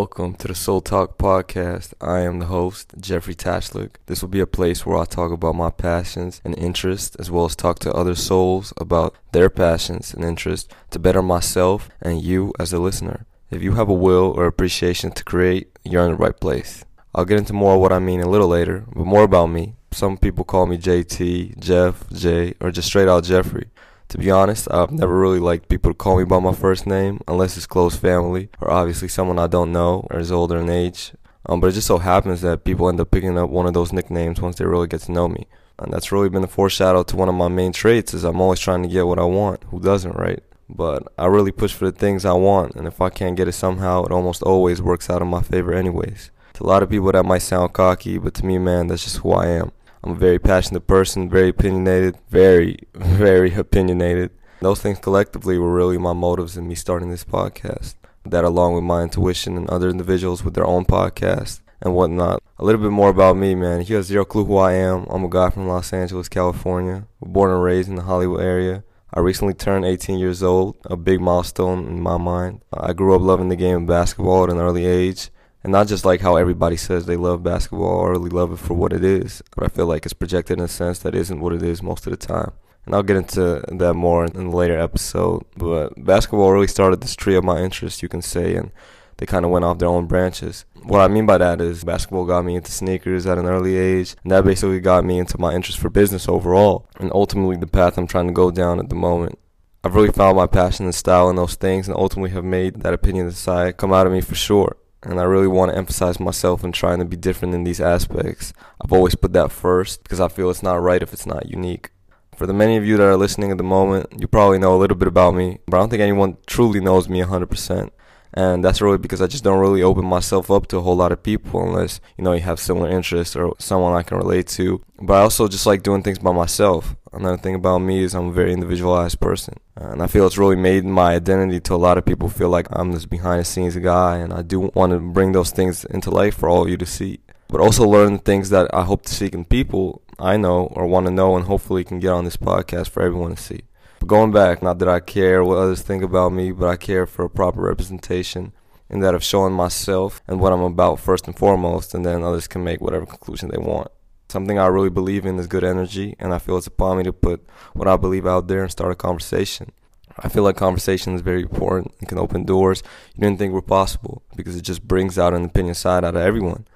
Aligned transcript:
Welcome 0.00 0.34
to 0.34 0.48
the 0.48 0.54
Soul 0.54 0.82
Talk 0.82 1.16
Podcast. 1.16 1.94
I 2.02 2.20
am 2.20 2.38
the 2.38 2.44
host, 2.44 2.92
Jeffrey 3.00 3.34
Tashlyk. 3.34 3.92
This 4.04 4.20
will 4.20 4.28
be 4.28 4.40
a 4.40 4.46
place 4.46 4.84
where 4.84 4.98
I 4.98 5.06
talk 5.06 5.32
about 5.32 5.54
my 5.54 5.70
passions 5.70 6.42
and 6.44 6.54
interests, 6.58 7.16
as 7.16 7.30
well 7.30 7.46
as 7.46 7.56
talk 7.56 7.78
to 7.78 7.94
other 7.94 8.14
souls 8.14 8.74
about 8.76 9.16
their 9.32 9.48
passions 9.48 10.12
and 10.12 10.22
interests 10.22 10.68
to 10.90 10.98
better 10.98 11.22
myself 11.22 11.88
and 12.02 12.20
you 12.20 12.52
as 12.58 12.74
a 12.74 12.78
listener. 12.78 13.24
If 13.50 13.62
you 13.62 13.76
have 13.76 13.88
a 13.88 13.94
will 13.94 14.34
or 14.36 14.44
appreciation 14.44 15.12
to 15.12 15.24
create, 15.24 15.70
you're 15.82 16.04
in 16.04 16.10
the 16.10 16.16
right 16.18 16.38
place. 16.38 16.84
I'll 17.14 17.24
get 17.24 17.38
into 17.38 17.54
more 17.54 17.76
of 17.76 17.80
what 17.80 17.94
I 17.94 17.98
mean 17.98 18.20
a 18.20 18.28
little 18.28 18.48
later, 18.48 18.84
but 18.94 19.06
more 19.06 19.22
about 19.22 19.46
me. 19.46 19.76
Some 19.92 20.18
people 20.18 20.44
call 20.44 20.66
me 20.66 20.76
JT, 20.76 21.58
Jeff, 21.58 22.06
Jay, 22.10 22.52
or 22.60 22.70
just 22.70 22.88
straight 22.88 23.08
out 23.08 23.24
Jeffrey. 23.24 23.70
To 24.08 24.18
be 24.18 24.30
honest, 24.30 24.68
I've 24.70 24.92
never 24.92 25.18
really 25.18 25.40
liked 25.40 25.68
people 25.68 25.90
to 25.90 25.96
call 25.96 26.16
me 26.16 26.24
by 26.24 26.38
my 26.38 26.52
first 26.52 26.86
name 26.86 27.20
unless 27.26 27.56
it's 27.56 27.66
close 27.66 27.96
family 27.96 28.48
or 28.60 28.70
obviously 28.70 29.08
someone 29.08 29.38
I 29.38 29.48
don't 29.48 29.72
know 29.72 30.06
or 30.10 30.20
is 30.20 30.30
older 30.30 30.58
in 30.58 30.70
age. 30.70 31.12
Um, 31.48 31.60
but 31.60 31.68
it 31.68 31.72
just 31.72 31.86
so 31.86 31.98
happens 31.98 32.40
that 32.42 32.64
people 32.64 32.88
end 32.88 33.00
up 33.00 33.10
picking 33.10 33.36
up 33.36 33.50
one 33.50 33.66
of 33.66 33.74
those 33.74 33.92
nicknames 33.92 34.40
once 34.40 34.56
they 34.56 34.64
really 34.64 34.86
get 34.86 35.00
to 35.02 35.12
know 35.12 35.28
me. 35.28 35.46
And 35.78 35.92
that's 35.92 36.12
really 36.12 36.28
been 36.28 36.44
a 36.44 36.48
foreshadow 36.48 37.02
to 37.02 37.16
one 37.16 37.28
of 37.28 37.34
my 37.34 37.48
main 37.48 37.72
traits 37.72 38.14
is 38.14 38.24
I'm 38.24 38.40
always 38.40 38.60
trying 38.60 38.82
to 38.82 38.88
get 38.88 39.06
what 39.06 39.18
I 39.18 39.24
want. 39.24 39.62
Who 39.64 39.80
doesn't, 39.80 40.16
right? 40.16 40.42
But 40.68 41.12
I 41.18 41.26
really 41.26 41.52
push 41.52 41.72
for 41.72 41.84
the 41.84 41.96
things 41.96 42.24
I 42.24 42.32
want, 42.32 42.74
and 42.74 42.88
if 42.88 43.00
I 43.00 43.08
can't 43.08 43.36
get 43.36 43.46
it 43.46 43.52
somehow, 43.52 44.04
it 44.04 44.10
almost 44.10 44.42
always 44.42 44.82
works 44.82 45.08
out 45.08 45.22
in 45.22 45.28
my 45.28 45.42
favor 45.42 45.72
anyways. 45.72 46.30
To 46.54 46.64
a 46.64 46.66
lot 46.66 46.82
of 46.82 46.90
people 46.90 47.12
that 47.12 47.24
might 47.24 47.42
sound 47.42 47.72
cocky, 47.72 48.18
but 48.18 48.34
to 48.34 48.46
me, 48.46 48.58
man, 48.58 48.88
that's 48.88 49.04
just 49.04 49.18
who 49.18 49.32
I 49.32 49.46
am. 49.48 49.70
I'm 50.06 50.12
a 50.12 50.14
very 50.14 50.38
passionate 50.38 50.86
person, 50.86 51.28
very 51.28 51.48
opinionated, 51.48 52.16
very, 52.30 52.78
very 52.94 53.52
opinionated. 53.52 54.30
Those 54.60 54.80
things 54.80 55.00
collectively 55.00 55.58
were 55.58 55.74
really 55.74 55.98
my 55.98 56.12
motives 56.12 56.56
in 56.56 56.68
me 56.68 56.76
starting 56.76 57.10
this 57.10 57.24
podcast. 57.24 57.96
That, 58.24 58.44
along 58.44 58.76
with 58.76 58.84
my 58.84 59.02
intuition 59.02 59.56
and 59.56 59.68
other 59.68 59.88
individuals 59.88 60.44
with 60.44 60.54
their 60.54 60.64
own 60.64 60.84
podcasts 60.84 61.60
and 61.82 61.92
whatnot. 61.92 62.40
A 62.56 62.64
little 62.64 62.80
bit 62.80 62.92
more 62.92 63.08
about 63.08 63.36
me, 63.36 63.56
man. 63.56 63.80
If 63.80 63.90
You 63.90 63.96
have 63.96 64.04
zero 64.04 64.24
clue 64.24 64.44
who 64.44 64.56
I 64.58 64.74
am. 64.74 65.06
I'm 65.10 65.24
a 65.24 65.28
guy 65.28 65.50
from 65.50 65.66
Los 65.66 65.92
Angeles, 65.92 66.28
California, 66.28 67.08
born 67.20 67.50
and 67.50 67.60
raised 67.60 67.88
in 67.88 67.96
the 67.96 68.02
Hollywood 68.02 68.42
area. 68.42 68.84
I 69.12 69.18
recently 69.18 69.54
turned 69.54 69.84
18 69.84 70.20
years 70.20 70.40
old, 70.40 70.76
a 70.84 70.96
big 70.96 71.20
milestone 71.20 71.88
in 71.88 72.00
my 72.00 72.16
mind. 72.16 72.60
I 72.72 72.92
grew 72.92 73.16
up 73.16 73.22
loving 73.22 73.48
the 73.48 73.56
game 73.56 73.82
of 73.82 73.86
basketball 73.88 74.44
at 74.44 74.50
an 74.50 74.58
early 74.58 74.86
age 74.86 75.30
and 75.66 75.72
not 75.72 75.88
just 75.88 76.04
like 76.04 76.20
how 76.20 76.36
everybody 76.36 76.76
says 76.76 77.06
they 77.06 77.16
love 77.16 77.42
basketball 77.42 77.88
or 77.88 78.12
really 78.12 78.30
love 78.30 78.52
it 78.52 78.58
for 78.60 78.74
what 78.74 78.92
it 78.92 79.02
is, 79.02 79.42
but 79.52 79.64
I 79.64 79.66
feel 79.66 79.86
like 79.86 80.06
it's 80.06 80.12
projected 80.12 80.58
in 80.58 80.64
a 80.64 80.68
sense 80.68 81.00
that 81.00 81.12
isn't 81.12 81.40
what 81.40 81.52
it 81.52 81.60
is 81.60 81.82
most 81.82 82.06
of 82.06 82.12
the 82.12 82.16
time. 82.16 82.52
And 82.84 82.94
I'll 82.94 83.02
get 83.02 83.16
into 83.16 83.64
that 83.72 83.94
more 83.94 84.26
in 84.26 84.36
a 84.36 84.48
later 84.48 84.78
episode. 84.78 85.44
But 85.56 86.04
basketball 86.04 86.52
really 86.52 86.68
started 86.68 87.00
this 87.00 87.16
tree 87.16 87.34
of 87.34 87.42
my 87.42 87.58
interest, 87.58 88.00
you 88.00 88.08
can 88.08 88.22
say, 88.22 88.54
and 88.54 88.70
they 89.16 89.26
kind 89.26 89.44
of 89.44 89.50
went 89.50 89.64
off 89.64 89.78
their 89.78 89.88
own 89.88 90.06
branches. 90.06 90.66
What 90.84 91.00
I 91.00 91.08
mean 91.08 91.26
by 91.26 91.38
that 91.38 91.60
is 91.60 91.82
basketball 91.82 92.26
got 92.26 92.44
me 92.44 92.54
into 92.54 92.70
sneakers 92.70 93.26
at 93.26 93.36
an 93.36 93.46
early 93.46 93.76
age, 93.76 94.14
and 94.22 94.30
that 94.30 94.44
basically 94.44 94.78
got 94.78 95.04
me 95.04 95.18
into 95.18 95.36
my 95.36 95.52
interest 95.52 95.80
for 95.80 95.90
business 95.90 96.28
overall, 96.28 96.88
and 97.00 97.10
ultimately 97.12 97.56
the 97.56 97.66
path 97.66 97.98
I'm 97.98 98.06
trying 98.06 98.28
to 98.28 98.32
go 98.32 98.52
down 98.52 98.78
at 98.78 98.88
the 98.88 98.94
moment. 98.94 99.36
I've 99.82 99.96
really 99.96 100.12
found 100.12 100.36
my 100.36 100.46
passion 100.46 100.84
and 100.84 100.94
style 100.94 101.28
in 101.28 101.34
those 101.34 101.56
things, 101.56 101.88
and 101.88 101.96
ultimately 101.96 102.30
have 102.30 102.44
made 102.44 102.82
that 102.82 102.94
opinion 102.94 103.26
of 103.26 103.34
side 103.36 103.78
come 103.78 103.92
out 103.92 104.06
of 104.06 104.12
me 104.12 104.20
for 104.20 104.36
sure 104.36 104.76
and 105.06 105.20
I 105.20 105.24
really 105.24 105.46
want 105.46 105.70
to 105.70 105.78
emphasize 105.78 106.18
myself 106.18 106.64
in 106.64 106.72
trying 106.72 106.98
to 106.98 107.04
be 107.04 107.16
different 107.16 107.54
in 107.54 107.64
these 107.64 107.80
aspects. 107.80 108.52
I've 108.80 108.92
always 108.92 109.14
put 109.14 109.32
that 109.34 109.52
first 109.52 110.02
because 110.02 110.20
I 110.20 110.28
feel 110.28 110.50
it's 110.50 110.62
not 110.62 110.82
right 110.82 111.02
if 111.02 111.12
it's 111.12 111.26
not 111.26 111.48
unique. 111.48 111.90
For 112.36 112.46
the 112.46 112.52
many 112.52 112.76
of 112.76 112.84
you 112.84 112.96
that 112.96 113.06
are 113.06 113.16
listening 113.16 113.50
at 113.50 113.56
the 113.56 113.64
moment, 113.64 114.08
you 114.18 114.26
probably 114.26 114.58
know 114.58 114.76
a 114.76 114.78
little 114.78 114.96
bit 114.96 115.08
about 115.08 115.34
me, 115.34 115.58
but 115.66 115.76
I 115.76 115.80
don't 115.80 115.88
think 115.88 116.02
anyone 116.02 116.36
truly 116.46 116.80
knows 116.80 117.08
me 117.08 117.22
100%. 117.22 117.90
And 118.34 118.64
that's 118.64 118.80
really 118.80 118.98
because 118.98 119.22
I 119.22 119.26
just 119.26 119.44
don't 119.44 119.60
really 119.60 119.82
open 119.82 120.04
myself 120.04 120.50
up 120.50 120.66
to 120.68 120.78
a 120.78 120.82
whole 120.82 120.96
lot 120.96 121.12
of 121.12 121.22
people 121.22 121.62
unless, 121.62 122.00
you 122.18 122.24
know, 122.24 122.32
you 122.32 122.40
have 122.40 122.60
similar 122.60 122.90
interests 122.90 123.34
or 123.34 123.54
someone 123.58 123.94
I 123.94 124.02
can 124.02 124.18
relate 124.18 124.46
to. 124.48 124.82
But 125.00 125.14
I 125.14 125.20
also 125.20 125.48
just 125.48 125.66
like 125.66 125.82
doing 125.82 126.02
things 126.02 126.18
by 126.18 126.32
myself. 126.32 126.96
Another 127.12 127.38
thing 127.38 127.54
about 127.54 127.78
me 127.78 128.02
is 128.02 128.14
I'm 128.14 128.28
a 128.28 128.32
very 128.32 128.52
individualized 128.52 129.20
person. 129.20 129.54
And 129.76 130.02
I 130.02 130.06
feel 130.06 130.26
it's 130.26 130.38
really 130.38 130.56
made 130.56 130.84
my 130.84 131.14
identity 131.14 131.60
to 131.60 131.74
a 131.74 131.76
lot 131.76 131.98
of 131.98 132.04
people 132.04 132.28
feel 132.28 132.50
like 132.50 132.66
I'm 132.70 132.92
this 132.92 133.06
behind 133.06 133.40
the 133.40 133.44
scenes 133.44 133.76
guy 133.76 134.18
and 134.18 134.32
I 134.32 134.42
do 134.42 134.70
want 134.74 134.92
to 134.92 134.98
bring 134.98 135.32
those 135.32 135.50
things 135.50 135.84
into 135.84 136.10
life 136.10 136.36
for 136.36 136.48
all 136.48 136.62
of 136.62 136.68
you 136.68 136.76
to 136.76 136.86
see. 136.86 137.20
But 137.48 137.60
also 137.60 137.84
learn 137.84 138.18
things 138.18 138.50
that 138.50 138.68
I 138.74 138.82
hope 138.82 139.02
to 139.02 139.14
seek 139.14 139.32
in 139.32 139.44
people 139.44 140.02
I 140.18 140.36
know 140.36 140.66
or 140.72 140.86
want 140.86 141.06
to 141.06 141.12
know 141.12 141.36
and 141.36 141.46
hopefully 141.46 141.84
can 141.84 142.00
get 142.00 142.10
on 142.10 142.24
this 142.24 142.36
podcast 142.36 142.88
for 142.88 143.02
everyone 143.02 143.36
to 143.36 143.42
see. 143.42 143.60
But 143.98 144.08
going 144.08 144.32
back, 144.32 144.62
not 144.62 144.78
that 144.78 144.88
I 144.88 145.00
care 145.00 145.42
what 145.42 145.58
others 145.58 145.82
think 145.82 146.02
about 146.02 146.32
me, 146.32 146.52
but 146.52 146.68
I 146.68 146.76
care 146.76 147.06
for 147.06 147.24
a 147.24 147.30
proper 147.30 147.60
representation 147.60 148.52
in 148.88 149.00
that 149.00 149.14
of 149.14 149.24
showing 149.24 149.52
myself 149.52 150.22
and 150.28 150.40
what 150.40 150.52
I'm 150.52 150.60
about 150.60 151.00
first 151.00 151.26
and 151.26 151.36
foremost, 151.36 151.94
and 151.94 152.04
then 152.04 152.22
others 152.22 152.46
can 152.46 152.62
make 152.62 152.80
whatever 152.80 153.06
conclusion 153.06 153.48
they 153.48 153.58
want. 153.58 153.88
Something 154.28 154.58
I 154.58 154.66
really 154.66 154.90
believe 154.90 155.24
in 155.24 155.38
is 155.38 155.46
good 155.46 155.64
energy, 155.64 156.16
and 156.18 156.34
I 156.34 156.38
feel 156.38 156.56
it's 156.56 156.66
upon 156.66 156.98
me 156.98 157.04
to 157.04 157.12
put 157.12 157.46
what 157.74 157.88
I 157.88 157.96
believe 157.96 158.26
out 158.26 158.48
there 158.48 158.62
and 158.62 158.70
start 158.70 158.92
a 158.92 158.96
conversation. 158.96 159.72
I 160.18 160.28
feel 160.28 160.42
like 160.42 160.56
conversation 160.56 161.14
is 161.14 161.20
very 161.20 161.42
important. 161.42 161.94
It 162.00 162.08
can 162.08 162.18
open 162.18 162.44
doors 162.44 162.82
you 163.14 163.20
didn't 163.20 163.38
think 163.38 163.52
were 163.52 163.62
possible 163.62 164.22
because 164.34 164.56
it 164.56 164.62
just 164.62 164.86
brings 164.86 165.18
out 165.18 165.34
an 165.34 165.44
opinion 165.44 165.74
side 165.74 166.04
out 166.04 166.16
of 166.16 166.22
everyone. 166.22 166.66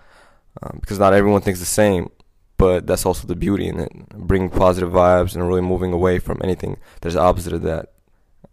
Um, 0.62 0.78
because 0.80 0.98
not 0.98 1.14
everyone 1.14 1.40
thinks 1.40 1.60
the 1.60 1.66
same, 1.66 2.10
but 2.60 2.86
that's 2.86 3.06
also 3.06 3.26
the 3.26 3.34
beauty 3.34 3.68
in 3.68 3.80
it. 3.80 3.90
Bringing 4.10 4.50
positive 4.50 4.92
vibes 4.92 5.34
and 5.34 5.48
really 5.48 5.62
moving 5.62 5.94
away 5.94 6.18
from 6.18 6.38
anything 6.44 6.76
that's 7.00 7.16
opposite 7.16 7.54
of 7.54 7.62
that. 7.62 7.92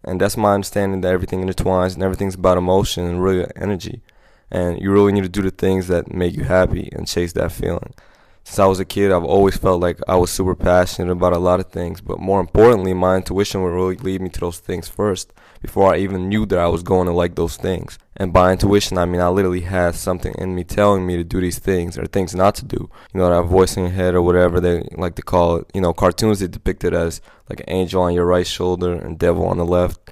And 0.02 0.18
that's 0.18 0.36
my 0.36 0.54
understanding 0.54 1.02
that 1.02 1.12
everything 1.12 1.46
intertwines 1.46 1.92
and 1.92 2.02
everything's 2.02 2.36
about 2.36 2.56
emotion 2.56 3.04
and 3.04 3.22
really 3.22 3.46
energy. 3.54 4.00
And 4.50 4.80
you 4.80 4.90
really 4.90 5.12
need 5.12 5.24
to 5.24 5.28
do 5.28 5.42
the 5.42 5.50
things 5.50 5.88
that 5.88 6.10
make 6.10 6.34
you 6.34 6.44
happy 6.44 6.88
and 6.92 7.06
chase 7.06 7.34
that 7.34 7.52
feeling 7.52 7.92
since 8.48 8.58
I 8.58 8.66
was 8.66 8.80
a 8.80 8.86
kid, 8.86 9.12
I've 9.12 9.24
always 9.24 9.58
felt 9.58 9.82
like 9.82 10.00
I 10.08 10.16
was 10.16 10.30
super 10.30 10.54
passionate 10.54 11.12
about 11.12 11.34
a 11.34 11.38
lot 11.38 11.60
of 11.60 11.66
things, 11.66 12.00
but 12.00 12.18
more 12.18 12.40
importantly, 12.40 12.94
my 12.94 13.16
intuition 13.16 13.62
would 13.62 13.74
really 13.74 13.96
lead 13.96 14.22
me 14.22 14.30
to 14.30 14.40
those 14.40 14.58
things 14.58 14.88
first 14.88 15.34
before 15.60 15.92
I 15.92 15.98
even 15.98 16.30
knew 16.30 16.46
that 16.46 16.58
I 16.58 16.66
was 16.68 16.82
going 16.82 17.08
to 17.08 17.12
like 17.12 17.34
those 17.34 17.58
things. 17.58 17.98
And 18.16 18.32
by 18.32 18.52
intuition, 18.52 18.96
I 18.96 19.04
mean 19.04 19.20
I 19.20 19.28
literally 19.28 19.60
had 19.60 19.96
something 19.96 20.34
in 20.38 20.54
me 20.54 20.64
telling 20.64 21.06
me 21.06 21.18
to 21.18 21.24
do 21.24 21.42
these 21.42 21.58
things 21.58 21.98
or 21.98 22.06
things 22.06 22.34
not 22.34 22.54
to 22.54 22.64
do. 22.64 22.88
You 23.12 23.20
know, 23.20 23.28
that 23.28 23.50
voice 23.50 23.76
in 23.76 23.82
your 23.82 23.92
head 23.92 24.14
or 24.14 24.22
whatever 24.22 24.60
they 24.60 24.88
like 24.92 25.16
to 25.16 25.22
call 25.22 25.56
it. 25.56 25.66
You 25.74 25.82
know, 25.82 25.92
cartoons 25.92 26.40
they 26.40 26.48
depict 26.48 26.84
it 26.84 26.94
as 26.94 27.20
like 27.50 27.60
an 27.60 27.68
angel 27.68 28.00
on 28.00 28.14
your 28.14 28.24
right 28.24 28.46
shoulder 28.46 28.94
and 28.94 29.18
devil 29.18 29.44
on 29.46 29.58
the 29.58 29.66
left. 29.66 30.10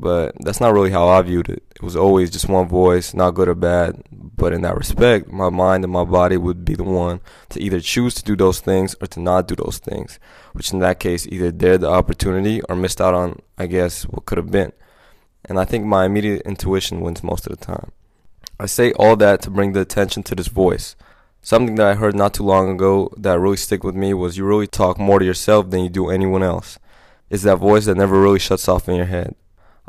But 0.00 0.34
that's 0.40 0.60
not 0.60 0.72
really 0.72 0.90
how 0.90 1.08
I 1.08 1.20
viewed 1.20 1.50
it. 1.50 1.62
It 1.76 1.82
was 1.82 1.94
always 1.94 2.30
just 2.30 2.48
one 2.48 2.66
voice, 2.68 3.12
not 3.12 3.34
good 3.34 3.48
or 3.48 3.54
bad. 3.54 4.02
But 4.10 4.54
in 4.54 4.62
that 4.62 4.76
respect, 4.76 5.30
my 5.30 5.50
mind 5.50 5.84
and 5.84 5.92
my 5.92 6.04
body 6.04 6.38
would 6.38 6.64
be 6.64 6.74
the 6.74 6.84
one 6.84 7.20
to 7.50 7.60
either 7.60 7.80
choose 7.80 8.14
to 8.14 8.24
do 8.24 8.34
those 8.34 8.60
things 8.60 8.96
or 9.02 9.06
to 9.08 9.20
not 9.20 9.46
do 9.46 9.56
those 9.56 9.78
things. 9.78 10.18
Which 10.54 10.72
in 10.72 10.78
that 10.78 11.00
case, 11.00 11.26
either 11.26 11.52
dared 11.52 11.82
the 11.82 11.90
opportunity 11.90 12.62
or 12.62 12.76
missed 12.76 13.00
out 13.00 13.12
on, 13.12 13.40
I 13.58 13.66
guess, 13.66 14.04
what 14.04 14.24
could 14.24 14.38
have 14.38 14.50
been. 14.50 14.72
And 15.44 15.60
I 15.60 15.66
think 15.66 15.84
my 15.84 16.06
immediate 16.06 16.42
intuition 16.46 17.02
wins 17.02 17.22
most 17.22 17.46
of 17.46 17.58
the 17.58 17.64
time. 17.64 17.92
I 18.58 18.66
say 18.66 18.92
all 18.92 19.16
that 19.16 19.42
to 19.42 19.50
bring 19.50 19.72
the 19.72 19.80
attention 19.80 20.22
to 20.24 20.34
this 20.34 20.48
voice. 20.48 20.96
Something 21.42 21.74
that 21.76 21.86
I 21.86 21.94
heard 21.94 22.14
not 22.14 22.34
too 22.34 22.44
long 22.44 22.70
ago 22.70 23.12
that 23.16 23.38
really 23.38 23.56
stick 23.56 23.84
with 23.84 23.94
me 23.94 24.14
was 24.14 24.36
you 24.36 24.44
really 24.44 24.66
talk 24.66 24.98
more 24.98 25.18
to 25.18 25.24
yourself 25.24 25.70
than 25.70 25.82
you 25.82 25.90
do 25.90 26.10
anyone 26.10 26.42
else. 26.42 26.78
It's 27.30 27.44
that 27.44 27.56
voice 27.56 27.84
that 27.84 27.96
never 27.96 28.20
really 28.20 28.38
shuts 28.38 28.68
off 28.68 28.88
in 28.88 28.96
your 28.96 29.06
head. 29.06 29.34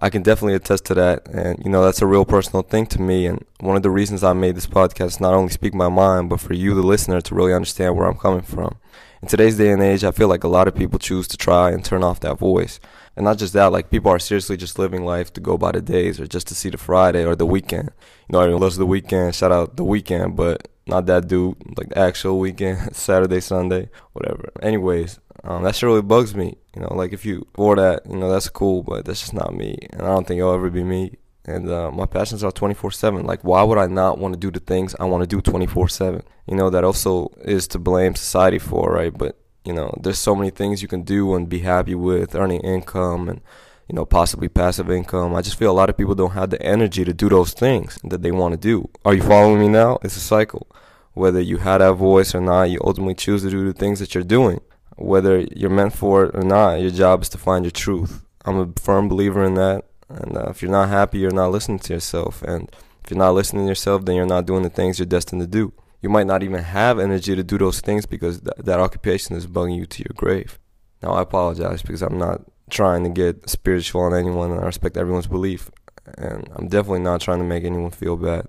I 0.03 0.09
can 0.09 0.23
definitely 0.23 0.55
attest 0.55 0.85
to 0.85 0.95
that. 0.95 1.27
And, 1.27 1.63
you 1.63 1.69
know, 1.69 1.85
that's 1.85 2.01
a 2.01 2.07
real 2.07 2.25
personal 2.25 2.63
thing 2.63 2.87
to 2.87 3.01
me. 3.01 3.27
And 3.27 3.45
one 3.59 3.77
of 3.77 3.83
the 3.83 3.91
reasons 3.91 4.23
I 4.23 4.33
made 4.33 4.55
this 4.55 4.65
podcast 4.65 5.21
not 5.21 5.35
only 5.35 5.51
speak 5.51 5.75
my 5.75 5.89
mind, 5.89 6.29
but 6.29 6.39
for 6.39 6.53
you, 6.55 6.73
the 6.73 6.81
listener, 6.81 7.21
to 7.21 7.35
really 7.35 7.53
understand 7.53 7.95
where 7.95 8.07
I'm 8.07 8.17
coming 8.17 8.41
from. 8.41 8.77
In 9.21 9.27
today's 9.27 9.57
day 9.57 9.69
and 9.69 9.83
age, 9.83 10.03
I 10.03 10.09
feel 10.09 10.27
like 10.27 10.43
a 10.43 10.47
lot 10.47 10.67
of 10.67 10.73
people 10.73 10.97
choose 10.97 11.27
to 11.27 11.37
try 11.37 11.69
and 11.69 11.85
turn 11.85 12.03
off 12.03 12.19
that 12.21 12.39
voice. 12.39 12.79
And 13.15 13.25
not 13.25 13.37
just 13.37 13.53
that, 13.53 13.71
like 13.71 13.91
people 13.91 14.09
are 14.09 14.17
seriously 14.17 14.57
just 14.57 14.79
living 14.79 15.05
life 15.05 15.31
to 15.33 15.41
go 15.41 15.55
by 15.55 15.71
the 15.71 15.81
days 15.81 16.19
or 16.19 16.25
just 16.25 16.47
to 16.47 16.55
see 16.55 16.69
the 16.71 16.79
Friday 16.79 17.23
or 17.23 17.35
the 17.35 17.45
weekend. 17.45 17.91
You 18.27 18.33
know, 18.33 18.39
everyone 18.39 18.63
loves 18.63 18.77
the 18.77 18.87
weekend. 18.87 19.35
Shout 19.35 19.51
out 19.51 19.77
the 19.77 19.83
weekend, 19.83 20.35
but 20.35 20.67
not 20.87 21.05
that 21.05 21.27
dude, 21.27 21.57
like 21.77 21.89
the 21.89 21.99
actual 21.99 22.39
weekend, 22.39 22.95
Saturday, 22.95 23.39
Sunday, 23.39 23.89
whatever. 24.13 24.49
Anyways, 24.63 25.19
um, 25.43 25.63
that 25.63 25.75
shit 25.75 25.87
really 25.87 26.01
bugs 26.01 26.35
me. 26.35 26.57
You 26.75 26.81
know, 26.81 26.93
like 26.93 27.13
if 27.13 27.25
you 27.25 27.47
for 27.53 27.75
that, 27.75 28.05
you 28.05 28.17
know, 28.17 28.31
that's 28.31 28.49
cool, 28.49 28.83
but 28.83 29.05
that's 29.05 29.21
just 29.21 29.33
not 29.33 29.53
me, 29.53 29.77
and 29.91 30.01
I 30.01 30.05
don't 30.05 30.27
think 30.27 30.39
it'll 30.39 30.53
ever 30.53 30.69
be 30.69 30.83
me. 30.83 31.17
And 31.45 31.69
uh, 31.71 31.89
my 31.91 32.05
passions 32.05 32.43
are 32.43 32.51
24/7. 32.51 33.25
Like, 33.25 33.43
why 33.43 33.63
would 33.63 33.79
I 33.79 33.87
not 33.87 34.19
want 34.19 34.33
to 34.35 34.39
do 34.39 34.51
the 34.51 34.59
things 34.59 34.95
I 34.99 35.05
want 35.05 35.23
to 35.23 35.27
do 35.27 35.41
24/7? 35.41 36.21
You 36.47 36.55
know, 36.55 36.69
that 36.69 36.83
also 36.83 37.31
is 37.41 37.67
to 37.69 37.79
blame 37.79 38.15
society 38.15 38.59
for, 38.59 38.91
right? 38.91 39.15
But 39.15 39.37
you 39.65 39.73
know, 39.73 39.93
there's 39.99 40.19
so 40.19 40.35
many 40.35 40.51
things 40.51 40.81
you 40.81 40.87
can 40.87 41.01
do 41.01 41.33
and 41.35 41.49
be 41.49 41.59
happy 41.59 41.95
with, 41.95 42.35
earning 42.35 42.61
income 42.61 43.29
and 43.29 43.41
you 43.87 43.95
know, 43.95 44.05
possibly 44.05 44.47
passive 44.47 44.89
income. 44.89 45.35
I 45.35 45.41
just 45.41 45.57
feel 45.57 45.69
a 45.69 45.73
lot 45.73 45.89
of 45.89 45.97
people 45.97 46.15
don't 46.15 46.31
have 46.31 46.49
the 46.49 46.61
energy 46.61 47.03
to 47.03 47.13
do 47.13 47.27
those 47.27 47.51
things 47.51 47.99
that 48.05 48.21
they 48.21 48.31
want 48.31 48.53
to 48.53 48.57
do. 48.57 48.89
Are 49.03 49.13
you 49.13 49.21
following 49.21 49.59
me 49.59 49.67
now? 49.67 49.97
It's 50.01 50.15
a 50.15 50.21
cycle. 50.21 50.67
Whether 51.13 51.41
you 51.41 51.57
had 51.57 51.79
that 51.79 51.93
voice 51.93 52.33
or 52.33 52.39
not, 52.39 52.69
you 52.69 52.79
ultimately 52.85 53.15
choose 53.15 53.41
to 53.41 53.49
do 53.49 53.65
the 53.65 53.77
things 53.77 53.99
that 53.99 54.15
you're 54.15 54.23
doing 54.23 54.61
whether 55.01 55.39
you're 55.39 55.69
meant 55.69 55.93
for 55.93 56.25
it 56.25 56.35
or 56.35 56.43
not, 56.43 56.81
your 56.81 56.91
job 56.91 57.21
is 57.21 57.29
to 57.29 57.37
find 57.37 57.65
your 57.65 57.71
truth. 57.71 58.25
I'm 58.45 58.59
a 58.59 58.79
firm 58.79 59.07
believer 59.07 59.43
in 59.43 59.55
that. 59.55 59.85
And 60.09 60.37
uh, 60.37 60.49
if 60.49 60.61
you're 60.61 60.71
not 60.71 60.89
happy, 60.89 61.19
you're 61.19 61.31
not 61.31 61.51
listening 61.51 61.79
to 61.79 61.93
yourself. 61.93 62.41
And 62.43 62.69
if 63.03 63.11
you're 63.11 63.17
not 63.17 63.31
listening 63.31 63.63
to 63.65 63.69
yourself, 63.69 64.05
then 64.05 64.15
you're 64.15 64.25
not 64.25 64.45
doing 64.45 64.63
the 64.63 64.69
things 64.69 64.99
you're 64.99 65.05
destined 65.05 65.41
to 65.41 65.47
do. 65.47 65.73
You 66.01 66.09
might 66.09 66.27
not 66.27 66.43
even 66.43 66.63
have 66.63 66.99
energy 66.99 67.35
to 67.35 67.43
do 67.43 67.57
those 67.57 67.79
things 67.79 68.05
because 68.05 68.41
th- 68.41 68.55
that 68.57 68.79
occupation 68.79 69.35
is 69.35 69.47
bugging 69.47 69.77
you 69.77 69.85
to 69.85 69.99
your 70.03 70.15
grave. 70.15 70.59
Now, 71.01 71.13
I 71.13 71.21
apologize 71.21 71.81
because 71.81 72.01
I'm 72.01 72.17
not 72.17 72.41
trying 72.69 73.03
to 73.03 73.09
get 73.09 73.49
spiritual 73.49 74.01
on 74.01 74.13
anyone 74.13 74.51
and 74.51 74.59
I 74.59 74.65
respect 74.65 74.97
everyone's 74.97 75.27
belief. 75.27 75.69
And 76.17 76.49
I'm 76.55 76.67
definitely 76.67 77.01
not 77.01 77.21
trying 77.21 77.39
to 77.39 77.45
make 77.45 77.63
anyone 77.63 77.91
feel 77.91 78.17
bad. 78.17 78.47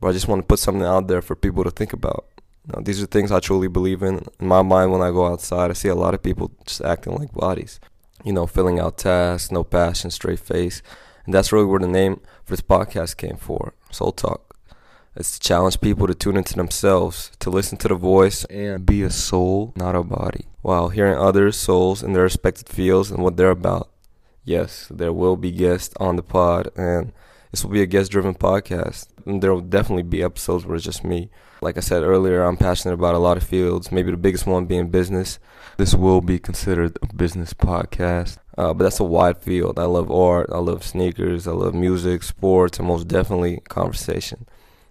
But 0.00 0.08
I 0.08 0.12
just 0.12 0.28
want 0.28 0.40
to 0.40 0.46
put 0.46 0.58
something 0.58 0.84
out 0.84 1.08
there 1.08 1.22
for 1.22 1.34
people 1.34 1.64
to 1.64 1.70
think 1.70 1.92
about. 1.92 2.26
Know, 2.66 2.80
these 2.80 3.02
are 3.02 3.06
things 3.06 3.32
I 3.32 3.40
truly 3.40 3.68
believe 3.68 4.02
in. 4.02 4.24
In 4.38 4.46
my 4.46 4.62
mind, 4.62 4.92
when 4.92 5.02
I 5.02 5.10
go 5.10 5.26
outside, 5.26 5.70
I 5.70 5.74
see 5.74 5.88
a 5.88 5.94
lot 5.94 6.14
of 6.14 6.22
people 6.22 6.52
just 6.64 6.80
acting 6.82 7.14
like 7.14 7.32
bodies. 7.32 7.80
You 8.24 8.32
know, 8.32 8.46
filling 8.46 8.78
out 8.78 8.98
tasks, 8.98 9.50
no 9.50 9.64
passion, 9.64 10.10
straight 10.10 10.38
face. 10.38 10.80
And 11.24 11.34
that's 11.34 11.52
really 11.52 11.66
where 11.66 11.80
the 11.80 11.88
name 11.88 12.20
for 12.44 12.52
this 12.52 12.60
podcast 12.60 13.16
came 13.16 13.36
for 13.36 13.74
Soul 13.90 14.12
Talk. 14.12 14.56
It's 15.14 15.38
to 15.38 15.40
challenge 15.40 15.80
people 15.80 16.06
to 16.06 16.14
tune 16.14 16.36
into 16.36 16.54
themselves, 16.54 17.32
to 17.40 17.50
listen 17.50 17.76
to 17.78 17.88
the 17.88 17.94
voice, 17.94 18.44
and 18.44 18.86
be 18.86 19.02
a 19.02 19.10
soul, 19.10 19.72
not 19.76 19.94
a 19.94 20.02
body, 20.02 20.46
while 20.62 20.88
hearing 20.88 21.18
others' 21.18 21.56
souls 21.56 22.02
in 22.02 22.12
their 22.12 22.22
respective 22.22 22.68
fields 22.68 23.10
and 23.10 23.22
what 23.22 23.36
they're 23.36 23.50
about. 23.50 23.90
Yes, 24.44 24.88
there 24.90 25.12
will 25.12 25.36
be 25.36 25.52
guests 25.52 25.94
on 26.00 26.16
the 26.16 26.22
pod, 26.22 26.70
and 26.76 27.12
this 27.52 27.62
will 27.62 27.70
be 27.70 27.82
a 27.82 27.86
guest 27.86 28.10
driven 28.10 28.34
podcast. 28.34 29.08
And 29.24 29.42
there 29.42 29.52
will 29.52 29.60
definitely 29.60 30.02
be 30.02 30.22
episodes 30.22 30.66
where 30.66 30.74
it's 30.74 30.84
just 30.84 31.04
me. 31.04 31.30
Like 31.60 31.76
I 31.76 31.80
said 31.80 32.02
earlier, 32.02 32.42
I'm 32.42 32.56
passionate 32.56 32.94
about 32.94 33.14
a 33.14 33.18
lot 33.18 33.36
of 33.36 33.44
fields, 33.44 33.92
maybe 33.92 34.10
the 34.10 34.16
biggest 34.16 34.46
one 34.46 34.66
being 34.66 34.88
business. 34.88 35.38
This 35.76 35.94
will 35.94 36.20
be 36.20 36.38
considered 36.38 36.98
a 37.02 37.14
business 37.14 37.54
podcast. 37.54 38.38
Uh, 38.58 38.74
but 38.74 38.84
that's 38.84 39.00
a 39.00 39.04
wide 39.04 39.38
field. 39.38 39.78
I 39.78 39.84
love 39.84 40.10
art, 40.10 40.50
I 40.52 40.58
love 40.58 40.82
sneakers, 40.82 41.46
I 41.46 41.52
love 41.52 41.74
music, 41.74 42.22
sports, 42.22 42.78
and 42.78 42.88
most 42.88 43.06
definitely 43.06 43.60
conversation. 43.68 44.46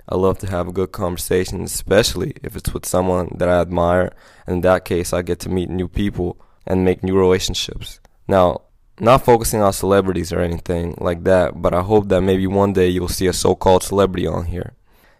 I 0.07 0.15
love 0.15 0.39
to 0.39 0.47
have 0.47 0.67
a 0.67 0.71
good 0.71 0.91
conversation, 0.91 1.61
especially 1.63 2.35
if 2.43 2.55
it's 2.55 2.73
with 2.73 2.85
someone 2.85 3.35
that 3.37 3.49
I 3.49 3.59
admire. 3.59 4.13
And 4.45 4.55
in 4.55 4.61
that 4.61 4.85
case, 4.85 5.13
I 5.13 5.21
get 5.23 5.39
to 5.41 5.49
meet 5.49 5.69
new 5.69 5.87
people 5.87 6.39
and 6.65 6.85
make 6.85 7.03
new 7.03 7.17
relationships. 7.17 7.99
Now, 8.27 8.61
not 9.01 9.25
focusing 9.25 9.61
on 9.61 9.73
celebrities 9.73 10.31
or 10.31 10.39
anything 10.39 10.95
like 10.99 11.23
that, 11.25 11.61
but 11.61 11.73
I 11.73 11.81
hope 11.81 12.07
that 12.09 12.21
maybe 12.21 12.47
one 12.47 12.71
day 12.71 12.87
you'll 12.87 13.09
see 13.09 13.27
a 13.27 13.33
so 13.33 13.55
called 13.55 13.83
celebrity 13.83 14.27
on 14.27 14.45
here. 14.45 14.73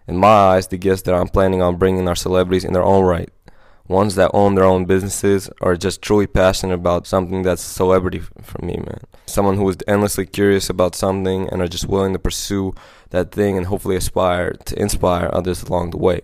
In 0.08 0.18
my 0.18 0.28
eyes, 0.28 0.68
the 0.68 0.78
guests 0.78 1.04
that 1.04 1.16
I'm 1.16 1.28
planning 1.28 1.62
on 1.62 1.78
bringing 1.78 2.08
are 2.08 2.16
celebrities 2.16 2.64
in 2.64 2.74
their 2.74 2.84
own 2.84 3.04
right 3.04 3.30
ones 3.92 4.16
that 4.16 4.32
own 4.34 4.56
their 4.56 4.64
own 4.64 4.86
businesses 4.86 5.50
are 5.62 5.76
just 5.76 6.02
truly 6.02 6.26
passionate 6.26 6.74
about 6.74 7.06
something 7.06 7.44
that's 7.44 7.62
celebrity 7.62 8.20
for 8.20 8.66
me, 8.66 8.78
man. 8.78 9.02
Someone 9.26 9.58
who 9.58 9.70
is 9.70 9.78
endlessly 9.88 10.26
curious 10.26 10.70
about 10.70 10.96
something 10.96 11.50
and 11.50 11.62
are 11.62 11.68
just 11.68 11.88
willing 11.88 12.14
to 12.14 12.20
pursue 12.20 12.74
that 13.10 13.32
thing 13.32 13.58
and 13.58 13.68
hopefully 13.68 13.98
aspire 13.98 14.54
to 14.66 14.80
inspire 14.80 15.30
others 15.32 15.62
along 15.64 15.92
the 15.92 15.98
way. 15.98 16.22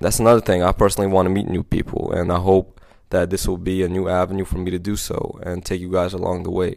That's 0.00 0.20
another 0.20 0.40
thing. 0.40 0.62
I 0.62 0.72
personally 0.72 1.10
want 1.10 1.26
to 1.26 1.30
meet 1.30 1.48
new 1.48 1.62
people, 1.62 2.12
and 2.12 2.32
I 2.32 2.38
hope 2.38 2.80
that 3.12 3.30
this 3.30 3.46
will 3.46 3.58
be 3.58 3.82
a 3.82 3.88
new 3.88 4.08
avenue 4.08 4.44
for 4.44 4.58
me 4.58 4.70
to 4.70 4.78
do 4.78 4.96
so 4.96 5.38
and 5.42 5.64
take 5.64 5.80
you 5.80 5.92
guys 5.92 6.14
along 6.14 6.42
the 6.42 6.50
way. 6.50 6.76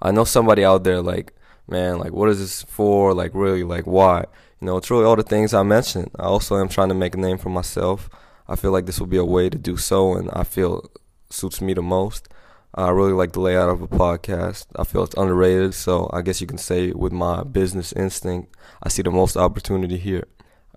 I 0.00 0.12
know 0.12 0.24
somebody 0.24 0.64
out 0.64 0.84
there 0.84 1.02
like, 1.02 1.34
man, 1.68 1.98
like, 1.98 2.12
what 2.12 2.28
is 2.28 2.38
this 2.38 2.62
for? 2.62 3.12
Like, 3.12 3.32
really, 3.34 3.64
like, 3.64 3.84
why? 3.84 4.24
You 4.60 4.66
know, 4.66 4.76
it's 4.76 4.90
really 4.90 5.04
all 5.04 5.16
the 5.16 5.22
things 5.24 5.52
I 5.52 5.64
mentioned. 5.64 6.10
I 6.18 6.24
also 6.24 6.56
am 6.56 6.68
trying 6.68 6.88
to 6.88 6.94
make 6.94 7.14
a 7.14 7.18
name 7.18 7.36
for 7.36 7.50
myself. 7.50 8.08
I 8.48 8.56
feel 8.56 8.70
like 8.70 8.86
this 8.86 9.00
will 9.00 9.08
be 9.08 9.16
a 9.16 9.24
way 9.24 9.50
to 9.50 9.58
do 9.58 9.76
so, 9.76 10.14
and 10.14 10.30
I 10.32 10.44
feel 10.44 10.88
suits 11.30 11.60
me 11.60 11.74
the 11.74 11.82
most. 11.82 12.28
I 12.74 12.90
really 12.90 13.12
like 13.12 13.32
the 13.32 13.40
layout 13.40 13.70
of 13.70 13.82
a 13.82 13.88
podcast. 13.88 14.66
I 14.76 14.84
feel 14.84 15.02
it's 15.02 15.16
underrated, 15.16 15.74
so 15.74 16.08
I 16.12 16.22
guess 16.22 16.40
you 16.40 16.46
can 16.46 16.58
say 16.58 16.92
with 16.92 17.12
my 17.12 17.42
business 17.42 17.92
instinct, 17.92 18.54
I 18.82 18.88
see 18.88 19.02
the 19.02 19.10
most 19.10 19.36
opportunity 19.36 19.98
here. 19.98 20.26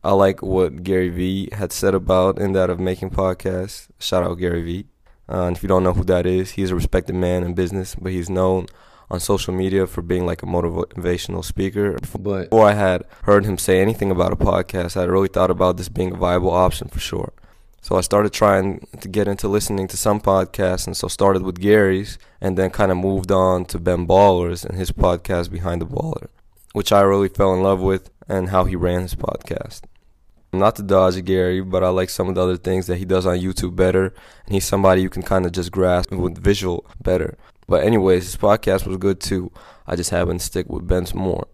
I 0.05 0.11
like 0.11 0.41
what 0.41 0.83
Gary 0.83 1.07
Vee 1.07 1.49
had 1.53 1.71
said 1.71 1.95
about 1.95 2.37
in 2.37 2.51
that 2.53 2.69
of 2.69 2.79
making 2.79 3.11
podcasts. 3.11 3.87
Shout 3.99 4.23
out 4.23 4.35
Gary 4.35 4.61
Vee. 4.61 4.85
Uh, 5.29 5.43
and 5.43 5.55
if 5.55 5.63
you 5.63 5.69
don't 5.69 5.83
know 5.83 5.93
who 5.93 6.03
that 6.03 6.25
is, 6.25 6.51
he's 6.51 6.71
a 6.71 6.75
respected 6.75 7.15
man 7.15 7.43
in 7.43 7.53
business, 7.53 7.95
but 7.95 8.11
he's 8.11 8.29
known 8.29 8.67
on 9.09 9.21
social 9.21 9.53
media 9.53 9.87
for 9.87 10.01
being 10.01 10.25
like 10.25 10.43
a 10.43 10.45
motivational 10.45 11.43
speaker. 11.43 11.97
But 12.19 12.49
before 12.49 12.67
I 12.67 12.73
had 12.73 13.05
heard 13.21 13.45
him 13.45 13.57
say 13.57 13.79
anything 13.81 14.11
about 14.11 14.33
a 14.33 14.35
podcast, 14.35 14.97
I 14.97 15.05
really 15.05 15.29
thought 15.29 15.49
about 15.49 15.77
this 15.77 15.87
being 15.87 16.13
a 16.13 16.17
viable 16.17 16.51
option 16.51 16.89
for 16.89 16.99
sure. 16.99 17.31
So 17.81 17.95
I 17.95 18.01
started 18.01 18.33
trying 18.33 18.85
to 18.99 19.07
get 19.07 19.27
into 19.29 19.47
listening 19.47 19.87
to 19.89 19.97
some 19.97 20.19
podcasts, 20.19 20.85
and 20.85 20.97
so 20.97 21.07
started 21.07 21.43
with 21.43 21.61
Gary's, 21.61 22.17
and 22.41 22.57
then 22.57 22.69
kind 22.71 22.91
of 22.91 22.97
moved 22.97 23.31
on 23.31 23.65
to 23.65 23.79
Ben 23.79 24.05
Baller's 24.05 24.65
and 24.65 24.77
his 24.77 24.91
podcast 24.91 25.49
Behind 25.51 25.81
the 25.81 25.85
Baller, 25.85 26.27
which 26.73 26.91
I 26.91 27.01
really 27.01 27.29
fell 27.29 27.53
in 27.53 27.61
love 27.61 27.79
with 27.79 28.09
and 28.27 28.49
how 28.49 28.65
he 28.65 28.75
ran 28.75 29.01
his 29.01 29.15
podcast. 29.15 29.81
Not 30.53 30.75
to 30.77 30.83
dodge 30.83 31.23
Gary, 31.25 31.61
but 31.61 31.83
I 31.83 31.89
like 31.89 32.09
some 32.09 32.29
of 32.29 32.35
the 32.35 32.41
other 32.41 32.57
things 32.57 32.87
that 32.87 32.97
he 32.97 33.05
does 33.05 33.25
on 33.25 33.39
YouTube 33.39 33.75
better, 33.75 34.13
and 34.45 34.53
he's 34.53 34.65
somebody 34.65 35.01
you 35.01 35.09
can 35.09 35.23
kind 35.23 35.45
of 35.45 35.51
just 35.51 35.71
grasp 35.71 36.11
with 36.11 36.37
visual 36.37 36.85
better. 37.01 37.37
But 37.67 37.83
anyways, 37.83 38.23
his 38.23 38.37
podcast 38.37 38.85
was 38.85 38.97
good 38.97 39.19
too. 39.19 39.51
I 39.87 39.95
just 39.95 40.11
happened 40.11 40.39
to 40.39 40.45
stick 40.45 40.69
with 40.69 40.87
Ben's 40.87 41.13
more, 41.13 41.47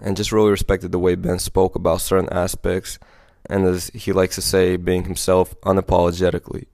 and 0.00 0.16
just 0.16 0.30
really 0.30 0.50
respected 0.50 0.92
the 0.92 0.98
way 0.98 1.14
Ben 1.14 1.38
spoke 1.38 1.74
about 1.74 2.02
certain 2.02 2.30
aspects 2.30 2.98
and 3.46 3.66
as 3.66 3.88
he 3.94 4.12
likes 4.12 4.36
to 4.36 4.42
say, 4.42 4.76
being 4.76 5.04
himself 5.04 5.58
unapologetically. 5.62 6.66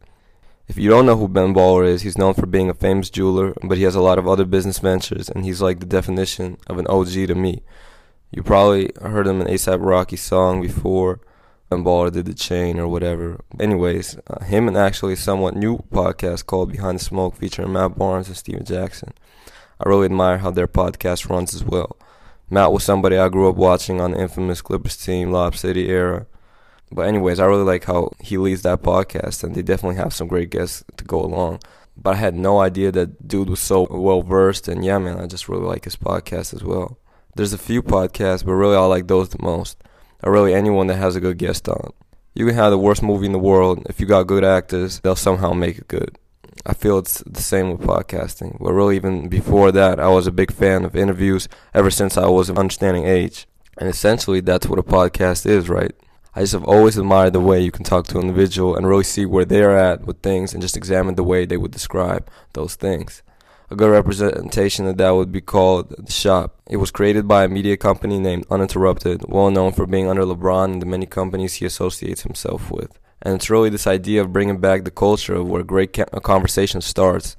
If 0.68 0.78
you 0.78 0.88
don't 0.88 1.06
know 1.06 1.16
who 1.16 1.26
Ben 1.26 1.52
Baller 1.52 1.86
is, 1.86 2.02
he's 2.02 2.18
known 2.18 2.34
for 2.34 2.46
being 2.46 2.70
a 2.70 2.74
famous 2.74 3.10
jeweler, 3.10 3.54
but 3.62 3.76
he 3.76 3.84
has 3.84 3.96
a 3.96 4.00
lot 4.00 4.18
of 4.18 4.28
other 4.28 4.44
business 4.44 4.78
ventures, 4.78 5.28
and 5.28 5.44
he's 5.44 5.60
like 5.60 5.80
the 5.80 5.86
definition 5.86 6.58
of 6.68 6.78
an 6.78 6.86
OG 6.86 7.08
to 7.08 7.34
me. 7.34 7.62
You 8.30 8.44
probably 8.44 8.90
heard 9.02 9.26
him 9.26 9.40
in 9.40 9.48
ASAP 9.48 9.84
Rocky's 9.84 10.22
song 10.22 10.62
before. 10.62 11.20
Baller 11.70 12.12
did 12.12 12.26
the 12.26 12.34
chain 12.34 12.78
or 12.78 12.88
whatever. 12.88 13.40
Anyways, 13.58 14.18
uh, 14.26 14.44
him 14.44 14.66
and 14.66 14.76
actually 14.76 15.16
somewhat 15.16 15.54
new 15.54 15.78
podcast 15.92 16.46
called 16.46 16.72
Behind 16.72 16.98
the 16.98 17.04
Smoke 17.04 17.36
featuring 17.36 17.72
Matt 17.72 17.96
Barnes 17.96 18.26
and 18.26 18.36
Stephen 18.36 18.64
Jackson. 18.64 19.12
I 19.78 19.88
really 19.88 20.06
admire 20.06 20.38
how 20.38 20.50
their 20.50 20.68
podcast 20.68 21.30
runs 21.30 21.54
as 21.54 21.64
well. 21.64 21.96
Matt 22.50 22.72
was 22.72 22.82
somebody 22.82 23.16
I 23.16 23.28
grew 23.28 23.48
up 23.48 23.54
watching 23.54 24.00
on 24.00 24.10
the 24.10 24.20
infamous 24.20 24.60
Clippers 24.60 24.96
team, 24.96 25.30
Lob 25.30 25.54
City 25.54 25.88
era. 25.88 26.26
But 26.90 27.02
anyways, 27.02 27.38
I 27.38 27.46
really 27.46 27.62
like 27.62 27.84
how 27.84 28.10
he 28.20 28.36
leads 28.36 28.62
that 28.62 28.82
podcast, 28.82 29.44
and 29.44 29.54
they 29.54 29.62
definitely 29.62 29.96
have 29.96 30.12
some 30.12 30.26
great 30.26 30.50
guests 30.50 30.82
to 30.96 31.04
go 31.04 31.20
along. 31.20 31.60
But 31.96 32.14
I 32.14 32.16
had 32.16 32.34
no 32.34 32.58
idea 32.58 32.90
that 32.90 33.28
dude 33.28 33.48
was 33.48 33.60
so 33.60 33.86
well 33.88 34.22
versed, 34.22 34.66
and 34.66 34.84
yeah, 34.84 34.98
man, 34.98 35.20
I 35.20 35.26
just 35.26 35.48
really 35.48 35.66
like 35.66 35.84
his 35.84 35.94
podcast 35.94 36.52
as 36.52 36.64
well. 36.64 36.98
There's 37.36 37.52
a 37.52 37.58
few 37.58 37.80
podcasts, 37.82 38.44
but 38.44 38.54
really 38.54 38.76
I 38.76 38.80
like 38.80 39.06
those 39.06 39.28
the 39.28 39.40
most. 39.40 39.80
Or 40.22 40.32
really 40.32 40.54
anyone 40.54 40.86
that 40.88 40.96
has 40.96 41.16
a 41.16 41.20
good 41.20 41.38
guest 41.38 41.68
on. 41.68 41.92
You 42.34 42.46
can 42.46 42.54
have 42.54 42.70
the 42.70 42.78
worst 42.78 43.02
movie 43.02 43.26
in 43.26 43.32
the 43.32 43.38
world. 43.38 43.86
If 43.88 44.00
you 44.00 44.06
got 44.06 44.26
good 44.26 44.44
actors, 44.44 45.00
they'll 45.00 45.16
somehow 45.16 45.52
make 45.52 45.78
it 45.78 45.88
good. 45.88 46.18
I 46.66 46.74
feel 46.74 46.98
it's 46.98 47.22
the 47.26 47.42
same 47.42 47.70
with 47.70 47.86
podcasting. 47.86 48.58
But 48.60 48.72
really, 48.72 48.96
even 48.96 49.28
before 49.28 49.72
that, 49.72 49.98
I 49.98 50.08
was 50.08 50.26
a 50.26 50.32
big 50.32 50.52
fan 50.52 50.84
of 50.84 50.94
interviews 50.94 51.48
ever 51.74 51.90
since 51.90 52.16
I 52.16 52.26
was 52.26 52.48
of 52.48 52.58
understanding 52.58 53.06
age. 53.06 53.46
And 53.78 53.88
essentially, 53.88 54.40
that's 54.40 54.66
what 54.66 54.78
a 54.78 54.82
podcast 54.82 55.46
is, 55.46 55.68
right? 55.68 55.92
I 56.34 56.42
just 56.42 56.52
have 56.52 56.64
always 56.64 56.96
admired 56.96 57.32
the 57.32 57.40
way 57.40 57.60
you 57.60 57.72
can 57.72 57.84
talk 57.84 58.06
to 58.08 58.18
an 58.18 58.28
individual 58.28 58.76
and 58.76 58.86
really 58.86 59.04
see 59.04 59.26
where 59.26 59.44
they're 59.44 59.76
at 59.76 60.04
with 60.04 60.20
things 60.20 60.52
and 60.52 60.62
just 60.62 60.76
examine 60.76 61.16
the 61.16 61.24
way 61.24 61.44
they 61.44 61.56
would 61.56 61.72
describe 61.72 62.30
those 62.52 62.76
things. 62.76 63.22
A 63.72 63.76
good 63.76 63.90
representation 63.92 64.88
of 64.88 64.96
that 64.96 65.10
would 65.10 65.30
be 65.30 65.40
called 65.40 65.90
The 65.90 66.10
Shop. 66.10 66.60
It 66.68 66.78
was 66.78 66.90
created 66.90 67.28
by 67.28 67.44
a 67.44 67.48
media 67.48 67.76
company 67.76 68.18
named 68.18 68.44
Uninterrupted, 68.50 69.22
well 69.28 69.48
known 69.48 69.70
for 69.70 69.86
being 69.86 70.08
under 70.08 70.22
LeBron 70.22 70.72
and 70.72 70.82
the 70.82 70.86
many 70.86 71.06
companies 71.06 71.54
he 71.54 71.66
associates 71.66 72.22
himself 72.22 72.72
with. 72.72 72.98
And 73.22 73.36
it's 73.36 73.48
really 73.48 73.70
this 73.70 73.86
idea 73.86 74.22
of 74.22 74.32
bringing 74.32 74.58
back 74.58 74.82
the 74.82 74.90
culture 74.90 75.34
of 75.34 75.48
where 75.48 75.62
great 75.62 75.96
uh, 75.96 76.04
conversation 76.18 76.80
starts 76.80 77.36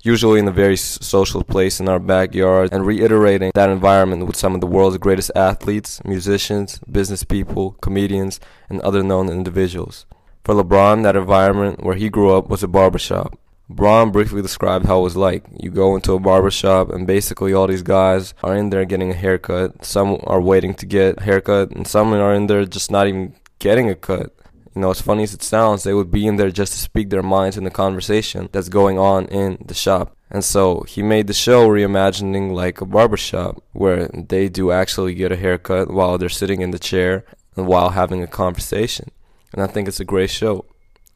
usually 0.00 0.38
in 0.38 0.48
a 0.48 0.52
very 0.52 0.76
social 0.76 1.42
place 1.42 1.80
in 1.80 1.88
our 1.88 1.98
backyard, 1.98 2.70
and 2.72 2.86
reiterating 2.86 3.50
that 3.54 3.70
environment 3.70 4.26
with 4.26 4.36
some 4.36 4.54
of 4.54 4.60
the 4.60 4.66
world's 4.66 4.98
greatest 4.98 5.30
athletes, 5.34 6.02
musicians, 6.04 6.78
business 6.90 7.24
people, 7.24 7.72
comedians, 7.80 8.38
and 8.68 8.80
other 8.82 9.02
known 9.02 9.30
individuals. 9.30 10.04
For 10.44 10.54
LeBron, 10.54 11.02
that 11.04 11.16
environment 11.16 11.82
where 11.82 11.94
he 11.94 12.10
grew 12.10 12.36
up 12.36 12.50
was 12.50 12.62
a 12.62 12.68
barbershop. 12.68 13.38
Bron 13.68 14.12
briefly 14.12 14.42
described 14.42 14.84
how 14.84 15.00
it 15.00 15.02
was 15.02 15.16
like. 15.16 15.44
You 15.58 15.70
go 15.70 15.96
into 15.96 16.12
a 16.12 16.20
barbershop 16.20 16.90
and 16.90 17.06
basically 17.06 17.54
all 17.54 17.66
these 17.66 17.82
guys 17.82 18.34
are 18.42 18.54
in 18.54 18.70
there 18.70 18.84
getting 18.84 19.10
a 19.10 19.14
haircut. 19.14 19.84
Some 19.84 20.20
are 20.24 20.40
waiting 20.40 20.74
to 20.74 20.86
get 20.86 21.18
a 21.18 21.22
haircut 21.22 21.70
and 21.70 21.86
some 21.86 22.12
are 22.12 22.34
in 22.34 22.46
there 22.46 22.64
just 22.66 22.90
not 22.90 23.06
even 23.06 23.34
getting 23.58 23.88
a 23.88 23.94
cut. 23.94 24.34
You 24.74 24.82
know, 24.82 24.90
as 24.90 25.00
funny 25.00 25.22
as 25.22 25.32
it 25.32 25.42
sounds, 25.42 25.84
they 25.84 25.94
would 25.94 26.10
be 26.10 26.26
in 26.26 26.36
there 26.36 26.50
just 26.50 26.72
to 26.72 26.78
speak 26.78 27.08
their 27.08 27.22
minds 27.22 27.56
in 27.56 27.64
the 27.64 27.70
conversation 27.70 28.48
that's 28.52 28.68
going 28.68 28.98
on 28.98 29.26
in 29.26 29.56
the 29.64 29.74
shop. 29.74 30.16
And 30.30 30.44
so 30.44 30.82
he 30.88 31.02
made 31.02 31.28
the 31.28 31.32
show 31.32 31.68
reimagining 31.68 32.52
like 32.52 32.80
a 32.80 32.84
barbershop 32.86 33.62
where 33.72 34.08
they 34.08 34.48
do 34.48 34.72
actually 34.72 35.14
get 35.14 35.30
a 35.30 35.36
haircut 35.36 35.90
while 35.90 36.18
they're 36.18 36.28
sitting 36.28 36.60
in 36.60 36.72
the 36.72 36.78
chair 36.78 37.24
and 37.56 37.66
while 37.68 37.90
having 37.90 38.22
a 38.22 38.26
conversation. 38.26 39.10
And 39.52 39.62
I 39.62 39.68
think 39.68 39.86
it's 39.86 40.00
a 40.00 40.04
great 40.04 40.30
show. 40.30 40.66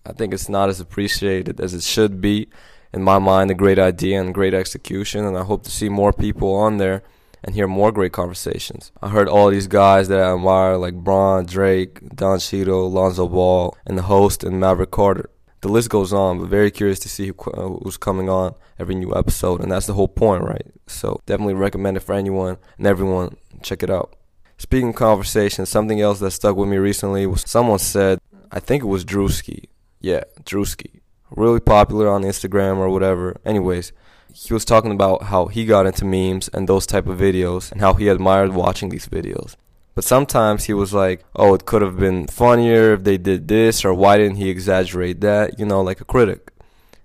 I 0.09 0.13
think 0.13 0.33
it's 0.33 0.49
not 0.49 0.71
as 0.71 0.81
appreciated 0.81 1.61
as 1.61 1.75
it 1.75 1.83
should 1.83 2.21
be. 2.21 2.49
In 2.95 3.03
my 3.03 3.19
mind, 3.19 3.51
a 3.51 3.55
great 3.55 3.79
idea 3.79 4.21
and 4.21 4.33
great 4.33 4.55
execution. 4.55 5.25
And 5.25 5.37
I 5.37 5.45
hope 5.45 5.63
to 5.65 5.71
see 5.71 5.91
more 5.91 6.13
people 6.13 6.55
on 6.55 6.79
there 6.79 7.03
and 7.45 7.55
hear 7.55 7.69
more 7.69 7.93
great 7.93 8.13
conversations. 8.13 8.91
I 9.03 9.11
heard 9.11 9.29
all 9.29 9.51
these 9.51 9.67
guys 9.67 10.09
that 10.09 10.21
I 10.21 10.33
admire, 10.33 10.77
like 10.77 10.95
Bron, 10.95 11.45
Drake, 11.47 12.01
Don 12.17 12.39
Cheadle, 12.39 12.91
Lonzo 12.91 13.29
Ball, 13.29 13.77
and 13.87 13.99
the 13.99 14.03
host 14.03 14.43
and 14.43 14.59
Maverick 14.59 14.91
Carter. 14.91 15.31
The 15.61 15.69
list 15.69 15.91
goes 15.91 16.13
on, 16.13 16.39
but 16.39 16.49
very 16.49 16.71
curious 16.71 16.99
to 17.01 17.09
see 17.09 17.31
uh, 17.31 17.69
who's 17.83 17.97
coming 17.97 18.29
on 18.29 18.55
every 18.79 18.95
new 18.95 19.15
episode, 19.15 19.61
and 19.61 19.71
that's 19.71 19.87
the 19.87 19.95
whole 19.95 20.09
point, 20.09 20.45
right? 20.45 20.67
So 20.87 21.21
definitely 21.27 21.55
recommend 21.55 21.97
it 21.97 22.01
for 22.01 22.15
anyone 22.15 22.59
and 22.79 22.87
everyone. 22.87 23.37
Check 23.63 23.83
it 23.83 23.91
out. 23.91 24.15
Speaking 24.57 24.91
of 24.91 24.95
conversation, 24.95 25.67
something 25.67 26.01
else 26.01 26.21
that 26.21 26.31
stuck 26.31 26.57
with 26.57 26.69
me 26.69 26.77
recently 26.77 27.27
was 27.27 27.43
someone 27.47 27.79
said, 27.79 28.21
I 28.51 28.61
think 28.61 28.83
it 28.83 28.87
was 28.87 29.05
Drewski. 29.05 29.65
Yeah, 30.01 30.25
Drewski. 30.45 31.01
Really 31.31 31.61
popular 31.61 32.09
on 32.09 32.23
Instagram 32.23 32.79
or 32.79 32.89
whatever. 32.89 33.37
Anyways, 33.45 33.93
he 34.33 34.55
was 34.55 34.65
talking 34.65 34.93
about 34.93 35.25
how 35.25 35.47
he 35.47 35.65
got 35.65 35.87
into 35.87 36.05
memes 36.05 36.49
and 36.49 36.69
those 36.69 36.87
type 36.87 37.07
of 37.07 37.19
videos 37.19 37.71
and 37.73 37.81
how 37.81 37.95
he 37.95 38.09
admired 38.09 38.55
watching 38.55 38.89
these 38.89 39.09
videos. 39.09 39.57
But 39.95 40.05
sometimes 40.05 40.65
he 40.65 40.73
was 40.73 40.95
like, 40.95 41.25
oh, 41.35 41.55
it 41.55 41.67
could 41.67 41.83
have 41.83 41.99
been 41.99 42.29
funnier 42.29 42.95
if 42.95 43.05
they 43.05 43.19
did 43.19 43.49
this, 43.49 43.85
or 43.85 43.93
why 43.93 44.17
didn't 44.17 44.37
he 44.37 44.49
exaggerate 44.49 45.21
that? 45.23 45.59
You 45.59 45.67
know, 45.67 45.83
like 45.83 46.01
a 46.01 46.05
critic. 46.05 46.53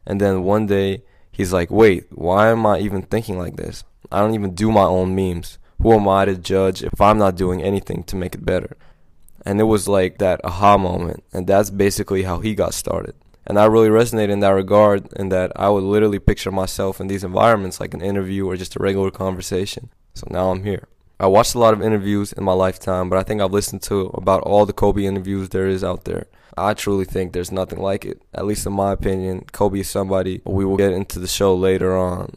And 0.06 0.22
then 0.22 0.44
one 0.44 0.68
day, 0.68 1.04
he's 1.32 1.52
like, 1.52 1.72
wait, 1.72 2.06
why 2.12 2.50
am 2.50 2.66
I 2.66 2.80
even 2.80 3.02
thinking 3.02 3.40
like 3.40 3.56
this? 3.56 3.84
I 4.12 4.20
don't 4.20 4.36
even 4.36 4.54
do 4.54 4.72
my 4.72 4.84
own 4.84 5.16
memes 5.16 5.58
who 5.84 5.92
am 5.92 6.08
I 6.08 6.24
to 6.24 6.38
judge 6.38 6.82
if 6.82 7.02
I'm 7.02 7.18
not 7.18 7.36
doing 7.36 7.62
anything 7.62 8.04
to 8.04 8.16
make 8.16 8.36
it 8.36 8.46
better? 8.46 8.78
And 9.46 9.60
it 9.60 9.66
was 9.66 9.88
like 9.88 10.18
that 10.20 10.42
aha 10.44 10.78
moment. 10.78 11.24
And 11.34 11.48
that's 11.48 11.70
basically 11.70 12.24
how 12.24 12.40
he 12.40 12.56
got 12.56 12.74
started. 12.74 13.16
And 13.46 13.60
I 13.60 13.66
really 13.66 13.90
resonate 13.90 14.30
in 14.30 14.40
that 14.40 14.50
regard, 14.50 15.12
in 15.14 15.30
that 15.30 15.52
I 15.56 15.70
would 15.70 15.84
literally 15.84 16.20
picture 16.20 16.52
myself 16.52 17.02
in 17.02 17.08
these 17.08 17.24
environments 17.24 17.80
like 17.80 17.94
an 17.94 18.02
interview 18.02 18.48
or 18.48 18.56
just 18.56 18.76
a 18.76 18.80
regular 18.80 19.12
conversation. 19.12 19.90
So 20.14 20.28
now 20.30 20.52
I'm 20.52 20.64
here. 20.64 20.88
I 21.20 21.28
watched 21.28 21.56
a 21.56 21.60
lot 21.60 21.74
of 21.74 21.82
interviews 21.82 22.34
in 22.34 22.44
my 22.44 22.54
lifetime, 22.54 23.10
but 23.10 23.20
I 23.20 23.24
think 23.24 23.42
I've 23.42 23.52
listened 23.52 23.82
to 23.84 24.08
about 24.14 24.44
all 24.44 24.66
the 24.66 24.74
Kobe 24.74 25.04
interviews 25.04 25.50
there 25.50 25.68
is 25.68 25.84
out 25.84 26.06
there. 26.06 26.28
I 26.58 26.74
truly 26.74 27.06
think 27.06 27.34
there's 27.34 27.52
nothing 27.52 27.80
like 27.80 28.06
it. 28.06 28.22
At 28.34 28.46
least 28.46 28.66
in 28.66 28.74
my 28.74 28.92
opinion, 28.92 29.46
Kobe 29.52 29.80
is 29.80 29.90
somebody 29.90 30.42
we 30.46 30.66
will 30.66 30.78
get 30.78 30.94
into 30.94 31.20
the 31.20 31.28
show 31.28 31.56
later 31.56 31.98
on 31.98 32.36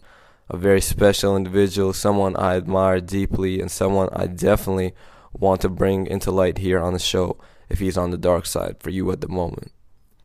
a 0.48 0.56
very 0.56 0.80
special 0.80 1.36
individual, 1.36 1.92
someone 1.92 2.36
I 2.36 2.56
admire 2.56 3.00
deeply, 3.00 3.60
and 3.60 3.70
someone 3.70 4.08
I 4.12 4.26
definitely 4.26 4.94
want 5.38 5.60
to 5.62 5.68
bring 5.68 6.06
into 6.06 6.30
light 6.30 6.58
here 6.58 6.78
on 6.78 6.92
the 6.92 6.98
show 6.98 7.36
if 7.68 7.78
he's 7.78 7.98
on 7.98 8.10
the 8.10 8.18
dark 8.18 8.46
side 8.46 8.76
for 8.80 8.90
you 8.90 9.10
at 9.10 9.20
the 9.20 9.28
moment. 9.28 9.72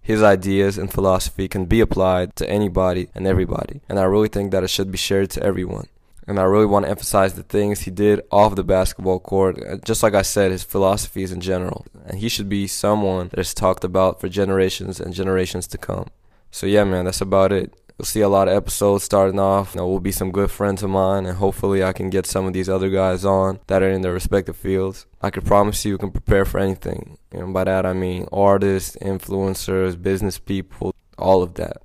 His 0.02 0.24
ideas 0.24 0.78
and 0.78 0.92
philosophy 0.92 1.48
can 1.48 1.66
be 1.66 1.80
applied 1.80 2.36
to 2.38 2.50
anybody 2.50 3.10
and 3.14 3.28
everybody, 3.28 3.82
and 3.88 4.00
I 4.00 4.04
really 4.04 4.30
think 4.30 4.52
that 4.52 4.64
it 4.64 4.70
should 4.70 4.92
be 4.92 4.98
shared 4.98 5.30
to 5.32 5.44
everyone. 5.44 5.88
And 6.28 6.40
I 6.40 6.44
really 6.44 6.66
want 6.66 6.86
to 6.86 6.90
emphasize 6.90 7.34
the 7.34 7.44
things 7.44 7.82
he 7.82 7.92
did 7.92 8.22
off 8.32 8.56
the 8.56 8.64
basketball 8.64 9.20
court, 9.20 9.62
uh, 9.64 9.78
just 9.84 10.04
like 10.04 10.14
I 10.14 10.22
said, 10.22 10.52
his 10.52 10.64
philosophies 10.64 11.32
in 11.32 11.42
general. 11.42 11.86
And 12.06 12.20
he 12.20 12.30
should 12.30 12.48
be 12.48 12.68
someone 12.68 13.30
that 13.30 13.40
is 13.40 13.54
talked 13.54 13.84
about 13.84 14.22
for 14.22 14.30
generations 14.30 15.00
and 15.00 15.14
generations 15.14 15.68
to 15.68 15.78
come. 15.78 16.08
So, 16.52 16.68
yeah, 16.68 16.84
man, 16.84 17.06
that's 17.06 17.22
about 17.22 17.52
it. 17.52 17.74
You'll 18.02 18.08
see 18.08 18.22
a 18.22 18.30
lot 18.30 18.48
of 18.48 18.56
episodes 18.56 19.04
starting 19.04 19.40
off. 19.40 19.76
You 19.76 19.82
know, 19.82 19.88
will 19.88 20.00
be 20.00 20.12
some 20.12 20.32
good 20.32 20.50
friends 20.50 20.82
of 20.82 20.90
mine, 20.90 21.28
and 21.28 21.38
hopefully 21.38 21.84
I 21.84 21.94
can 21.94 22.10
get 22.10 22.26
some 22.26 22.48
of 22.48 22.54
these 22.54 22.68
other 22.68 22.90
guys 22.90 23.24
on 23.24 23.60
that 23.68 23.84
are 23.84 23.92
in 23.92 24.02
their 24.02 24.12
respective 24.12 24.58
fields. 24.58 25.06
I 25.22 25.30
can 25.30 25.44
promise 25.44 25.86
you, 25.86 25.92
you 25.92 25.98
can 26.00 26.10
prepare 26.10 26.44
for 26.44 26.60
anything. 26.60 27.20
Know, 27.32 27.54
by 27.54 27.66
that 27.66 27.86
I 27.86 27.94
mean 27.94 28.28
artists, 28.34 28.98
influencers, 29.04 30.02
business 30.02 30.40
people, 30.40 30.96
all 31.20 31.44
of 31.44 31.54
that. 31.62 31.84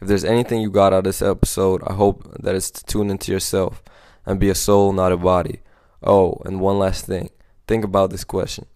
If 0.00 0.06
there's 0.06 0.22
anything 0.22 0.60
you 0.60 0.70
got 0.70 0.92
out 0.92 0.98
of 0.98 1.04
this 1.04 1.22
episode, 1.22 1.82
I 1.84 1.94
hope 1.94 2.40
that 2.40 2.54
it's 2.54 2.70
to 2.70 2.84
tune 2.84 3.10
into 3.10 3.32
yourself 3.32 3.82
and 4.24 4.38
be 4.38 4.50
a 4.50 4.54
soul, 4.54 4.92
not 4.92 5.10
a 5.10 5.16
body. 5.16 5.62
Oh, 6.04 6.40
and 6.44 6.60
one 6.60 6.78
last 6.78 7.04
thing. 7.04 7.30
Think 7.66 7.82
about 7.84 8.10
this 8.10 8.22
question. 8.22 8.66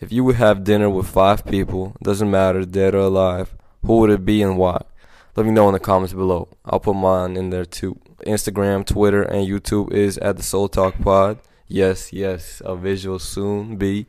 If 0.00 0.10
you 0.10 0.24
would 0.24 0.36
have 0.36 0.64
dinner 0.64 0.88
with 0.88 1.08
five 1.08 1.44
people, 1.44 1.94
doesn't 2.02 2.30
matter, 2.30 2.64
dead 2.64 2.94
or 2.94 3.00
alive, 3.00 3.54
who 3.84 3.98
would 3.98 4.08
it 4.08 4.24
be 4.24 4.40
and 4.40 4.56
why? 4.56 4.82
Let 5.34 5.46
me 5.46 5.52
know 5.52 5.68
in 5.68 5.72
the 5.72 5.80
comments 5.80 6.12
below. 6.12 6.48
I'll 6.64 6.80
put 6.80 6.94
mine 6.94 7.36
in 7.36 7.50
there 7.50 7.64
too. 7.64 7.98
Instagram, 8.26 8.84
Twitter, 8.84 9.22
and 9.22 9.48
YouTube 9.48 9.90
is 9.92 10.18
at 10.18 10.36
the 10.36 10.42
Soul 10.42 10.68
Talk 10.68 10.98
Pod. 11.00 11.38
Yes, 11.66 12.12
yes, 12.12 12.60
a 12.64 12.76
visual 12.76 13.18
soon 13.18 13.76
be. 13.76 14.06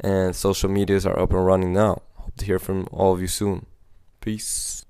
And 0.00 0.36
social 0.36 0.68
medias 0.68 1.06
are 1.06 1.18
up 1.18 1.32
and 1.32 1.46
running 1.46 1.72
now. 1.72 2.02
Hope 2.14 2.36
to 2.36 2.44
hear 2.44 2.58
from 2.58 2.86
all 2.92 3.14
of 3.14 3.22
you 3.22 3.28
soon. 3.28 3.64
Peace. 4.20 4.84